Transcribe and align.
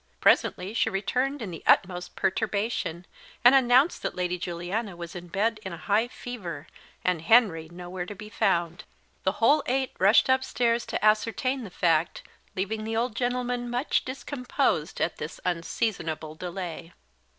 Presently 0.19 0.73
she 0.73 0.89
returned 0.89 1.43
in 1.43 1.51
the 1.51 1.61
utmost 1.67 2.15
perturbation, 2.15 3.05
and 3.45 3.53
announced 3.53 4.01
that 4.01 4.15
Lady 4.15 4.39
Juliana 4.39 4.95
was 4.97 5.15
in 5.15 5.27
bed 5.27 5.59
in 5.61 5.73
a 5.73 5.77
high 5.77 6.07
fever, 6.07 6.65
and 7.03 7.21
Henry 7.21 7.69
nowhere 7.69 8.07
to 8.07 8.15
be 8.15 8.27
found. 8.27 8.83
The 9.25 9.33
whole 9.33 9.61
eight 9.67 9.91
rushed 9.99 10.27
upstairs 10.27 10.87
to 10.87 11.05
ascertain 11.05 11.65
the 11.65 11.69
fact, 11.69 12.23
leaving 12.55 12.83
the 12.83 12.97
old 12.97 13.15
gentleman 13.15 13.69
much 13.69 14.03
discomposed 14.03 14.99
at 14.99 15.17
this 15.17 15.39
unseasonable 15.45 16.33
delay. 16.33 16.93